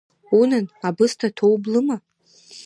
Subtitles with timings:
[0.39, 1.97] Унан, абысҭа ҭоублыма?